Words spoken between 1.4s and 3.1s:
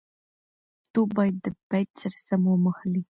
د بېټ سره سم وموښلي.